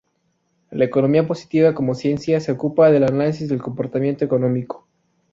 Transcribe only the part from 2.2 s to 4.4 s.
se ocupa del análisis del comportamiento